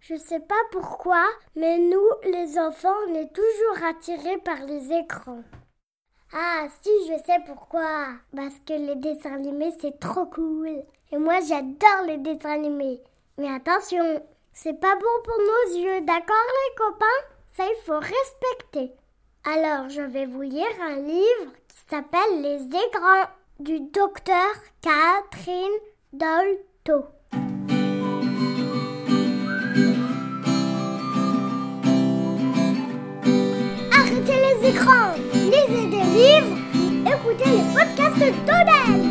[0.00, 1.24] Je sais pas pourquoi,
[1.56, 5.42] mais nous, les enfants, on est toujours attirés par les écrans.
[6.32, 8.08] Ah, si, je sais pourquoi.
[8.34, 10.82] Parce que les dessins animés, c'est trop cool.
[11.10, 13.00] Et moi, j'adore les dessins animés.
[13.38, 14.22] Mais attention,
[14.52, 16.36] c'est pas bon pour nos yeux, d'accord
[16.68, 17.06] les copains?
[17.56, 18.92] Ça, il faut respecter.
[19.44, 23.30] Alors, je vais vous lire un livre qui s'appelle Les écrans
[23.60, 24.50] du docteur
[24.82, 25.78] Catherine
[26.12, 27.06] Dolto.
[34.78, 36.56] Lisez des livres,
[37.04, 39.02] écoutez les podcasts d'Odel.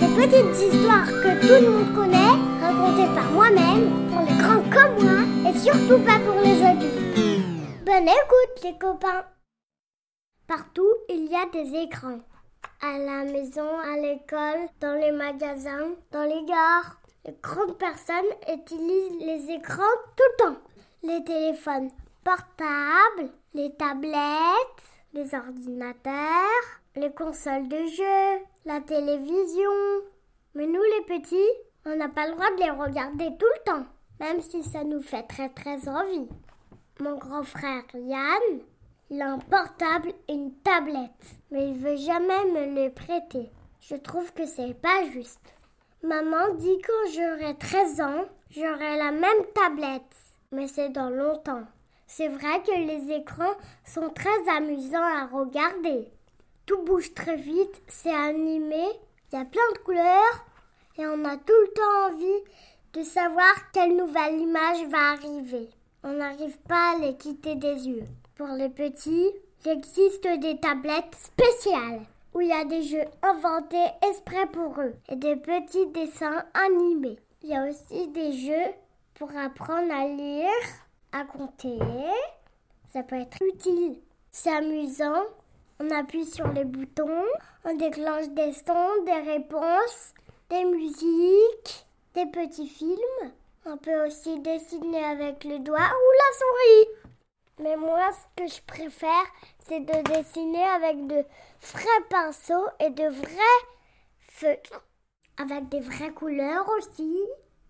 [0.00, 5.04] Des petites histoires que tout le monde connaît, racontées par moi-même, pour les grands comme
[5.04, 7.84] moi, et surtout pas pour les adultes.
[7.84, 9.24] Bonne écoute les copains
[10.46, 12.20] Partout, il y a des écrans.
[12.80, 16.96] À la maison, à l'école, dans les magasins, dans les gares.
[17.26, 19.82] Les grandes personnes utilisent les écrans
[20.16, 20.60] tout le temps.
[21.02, 21.90] Les téléphones
[22.24, 29.70] portables, les tablettes, les ordinateurs, les consoles de jeux, la télévision.
[30.54, 31.36] Mais nous les petits,
[31.84, 33.86] on n'a pas le droit de les regarder tout le temps,
[34.20, 36.28] même si ça nous fait très très envie.
[37.00, 38.60] Mon grand frère Yann,
[39.10, 43.50] il a un portable et une tablette, mais il veut jamais me les prêter.
[43.80, 45.54] Je trouve que c'est pas juste.
[46.02, 50.16] Maman dit quand j'aurai 13 ans, j'aurai la même tablette,
[50.52, 51.64] mais c'est dans longtemps.
[52.12, 56.08] C'est vrai que les écrans sont très amusants à regarder.
[56.66, 58.84] Tout bouge très vite, c'est animé,
[59.32, 60.44] il y a plein de couleurs
[60.98, 62.44] et on a tout le temps envie
[62.94, 65.70] de savoir quelle nouvelle image va arriver.
[66.02, 68.04] On n'arrive pas à les quitter des yeux.
[68.34, 69.30] Pour les petits,
[69.64, 72.02] il existe des tablettes spéciales
[72.34, 77.20] où il y a des jeux inventés exprès pour eux et des petits dessins animés.
[77.44, 78.74] Il y a aussi des jeux
[79.14, 80.50] pour apprendre à lire,
[81.12, 81.78] à compter.
[82.92, 84.00] Ça peut être utile.
[84.30, 85.24] C'est amusant.
[85.82, 87.24] On appuie sur les boutons,
[87.64, 90.12] on déclenche des sons, des réponses,
[90.50, 93.32] des musiques, des petits films.
[93.64, 97.10] On peut aussi dessiner avec le doigt ou la souris.
[97.60, 99.24] Mais moi, ce que je préfère,
[99.66, 101.24] c'est de dessiner avec de
[101.62, 103.60] vrais pinceaux et de vrais
[104.20, 104.84] feutres.
[105.38, 107.18] Avec des vraies couleurs aussi.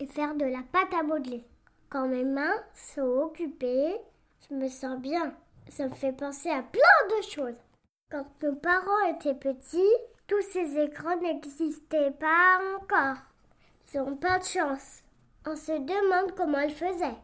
[0.00, 1.44] Et faire de la pâte à modeler.
[1.92, 4.00] Quand mes mains sont occupées,
[4.48, 5.34] je me sens bien.
[5.68, 7.60] Ça me fait penser à plein de choses.
[8.10, 9.94] Quand nos parents étaient petits,
[10.26, 13.18] tous ces écrans n'existaient pas encore.
[13.92, 15.02] Ils n'ont pas de chance.
[15.46, 17.18] On se demande comment ils faisaient.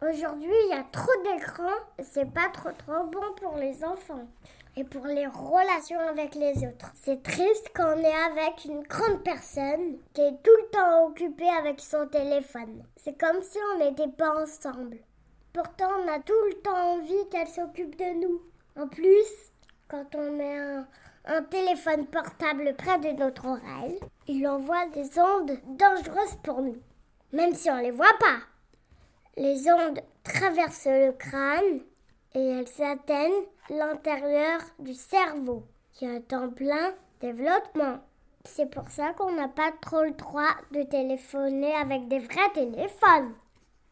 [0.00, 4.26] Aujourd'hui, il y a trop d'écrans et c'est pas trop trop bon pour les enfants
[4.78, 6.92] et pour les relations avec les autres.
[6.94, 11.50] C'est triste quand on est avec une grande personne qui est tout le temps occupée
[11.58, 12.84] avec son téléphone.
[12.96, 14.98] C'est comme si on n'était pas ensemble.
[15.52, 18.40] Pourtant, on a tout le temps envie qu'elle s'occupe de nous.
[18.80, 19.50] En plus,
[19.88, 20.86] quand on met un,
[21.24, 26.76] un téléphone portable près de notre oreille, il envoie des ondes dangereuses pour nous,
[27.32, 28.38] même si on ne les voit pas.
[29.36, 31.80] Les ondes traversent le crâne
[32.38, 37.98] et elles atteignent l'intérieur du cerveau, qui est en plein développement.
[38.44, 43.34] C'est pour ça qu'on n'a pas trop le droit de téléphoner avec des vrais téléphones.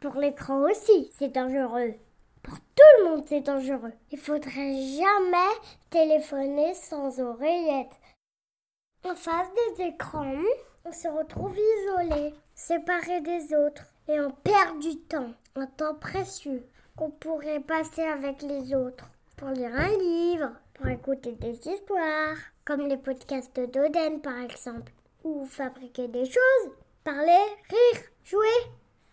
[0.00, 1.94] Pour l'écran aussi, c'est dangereux.
[2.42, 3.92] Pour tout le monde, c'est dangereux.
[4.12, 5.54] Il faudrait jamais
[5.88, 7.92] téléphoner sans oreillette.
[9.08, 10.36] En face des écrans,
[10.84, 16.66] on se retrouve isolé, séparé des autres et on perd du temps, un temps précieux
[16.96, 22.86] qu'on pourrait passer avec les autres pour lire un livre, pour écouter des histoires, comme
[22.88, 24.92] les podcasts d'Oden par exemple,
[25.24, 26.72] ou fabriquer des choses,
[27.02, 28.70] parler, rire, jouer.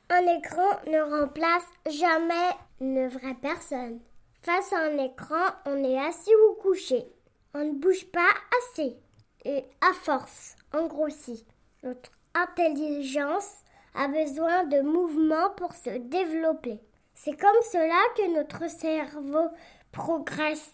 [0.10, 4.00] Un écran ne remplace jamais une vraie personne.
[4.42, 7.06] Face à un écran, on est assis ou couché.
[7.54, 8.98] On ne bouge pas assez.
[9.46, 11.46] Et à force, on grossit.
[11.84, 13.64] Notre intelligence
[13.96, 16.80] a besoin de mouvement pour se développer.
[17.24, 19.50] C'est comme cela que notre cerveau
[19.92, 20.74] progresse.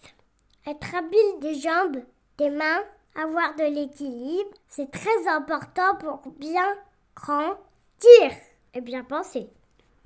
[0.65, 1.97] Être habile des jambes,
[2.37, 2.83] des mains,
[3.21, 6.73] avoir de l'équilibre, c'est très important pour bien
[7.17, 7.57] grandir
[8.73, 9.49] et bien penser.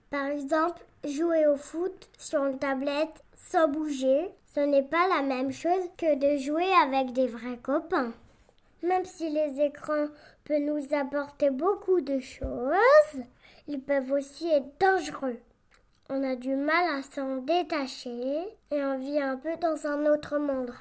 [0.10, 5.52] Par exemple, jouer au foot sur une tablette sans bouger, ce n'est pas la même
[5.52, 8.14] chose que de jouer avec des vrais copains.
[8.82, 10.08] Même si les écrans
[10.46, 13.24] peuvent nous apporter beaucoup de choses,
[13.68, 15.38] ils peuvent aussi être dangereux.
[16.14, 20.40] On a du mal à s'en détacher et on vit un peu dans un autre
[20.40, 20.74] monde,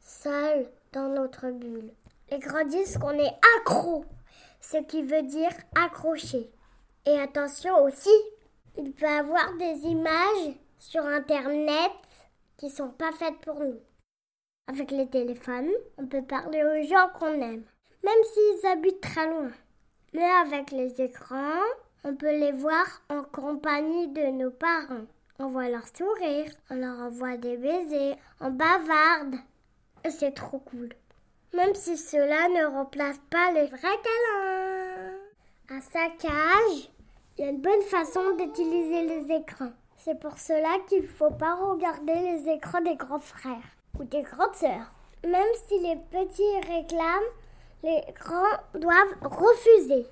[0.00, 1.90] seul dans notre bulle.
[2.30, 4.04] Les grands disent qu'on est accro,
[4.60, 6.48] ce qui veut dire accroché.
[7.06, 8.16] Et attention aussi,
[8.78, 11.90] il peut avoir des images sur Internet
[12.56, 13.80] qui sont pas faites pour nous.
[14.68, 17.64] Avec les téléphones, on peut parler aux gens qu'on aime,
[18.04, 19.50] même s'ils habitent très loin.
[20.12, 21.64] Mais avec les écrans,
[22.06, 25.06] on peut les voir en compagnie de nos parents.
[25.40, 29.34] On voit leur sourire, on leur envoie des baisers, on bavarde.
[30.08, 30.90] C'est trop cool.
[31.52, 35.16] Même si cela ne remplace pas les vrais câlins.
[35.68, 36.90] À sa cage,
[37.36, 39.72] il y a une bonne façon d'utiliser les écrans.
[39.96, 44.22] C'est pour cela qu'il ne faut pas regarder les écrans des grands frères ou des
[44.22, 44.92] grandes sœurs.
[45.24, 47.32] Même si les petits réclament,
[47.82, 50.06] les grands doivent refuser.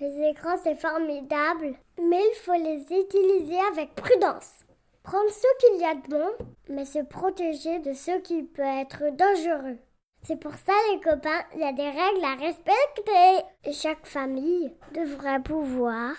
[0.00, 4.64] Les écrans, c'est formidable, mais il faut les utiliser avec prudence.
[5.02, 9.14] Prendre ce qu'il y a de bon, mais se protéger de ce qui peut être
[9.14, 9.76] dangereux.
[10.22, 13.44] C'est pour ça, les copains, il y a des règles à respecter.
[13.66, 16.14] Et chaque famille devrait pouvoir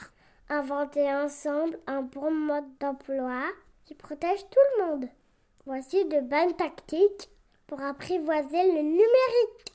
[0.50, 3.42] inventer ensemble un bon mode d'emploi
[3.86, 5.10] qui protège tout le monde.
[5.66, 7.32] Voici de bonnes tactiques
[7.66, 9.74] pour apprivoiser le numérique.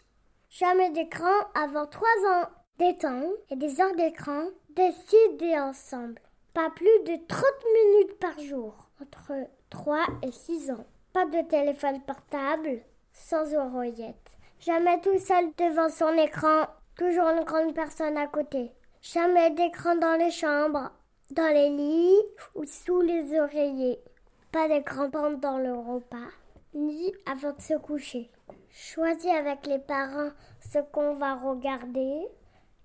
[0.48, 2.48] Jamais d'écran avant 3 ans.
[2.78, 6.20] Des temps et des heures d'écran décidés ensemble.
[6.52, 7.42] Pas plus de 30
[7.74, 9.32] minutes par jour, entre
[9.70, 10.84] 3 et 6 ans.
[11.14, 12.82] Pas de téléphone portable,
[13.14, 14.30] sans oreillette.
[14.60, 16.66] Jamais tout seul devant son écran,
[16.98, 18.70] toujours une grande personne à côté.
[19.00, 20.90] Jamais d'écran dans les chambres,
[21.30, 22.22] dans les lits
[22.54, 24.00] ou sous les oreillers.
[24.52, 26.30] Pas d'écran pendant le repas,
[26.74, 28.30] ni avant de se coucher.
[28.68, 32.28] Choisis avec les parents ce qu'on va regarder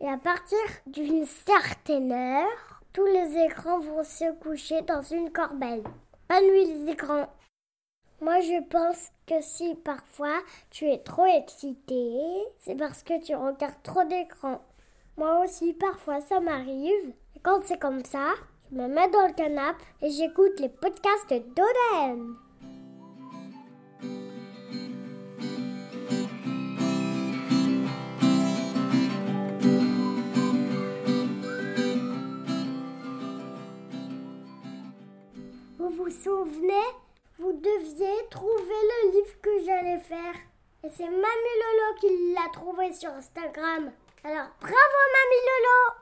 [0.01, 0.57] et à partir
[0.87, 5.83] d'une certaine heure, tous les écrans vont se coucher dans une corbeille.
[6.27, 7.27] Pas nuit les écrans.
[8.19, 10.39] Moi, je pense que si parfois
[10.71, 12.19] tu es trop excité,
[12.59, 14.61] c'est parce que tu regardes trop d'écran.
[15.17, 17.13] Moi aussi, parfois, ça m'arrive.
[17.35, 18.33] Et quand c'est comme ça,
[18.71, 22.35] je me mets dans le canapé et j'écoute les podcasts d'Oden.
[35.81, 36.89] Vous vous souvenez?
[37.39, 40.35] Vous deviez trouver le livre que j'allais faire.
[40.83, 43.91] Et c'est Mamie Lolo qui l'a trouvé sur Instagram.
[44.23, 46.00] Alors bravo Mamie Lolo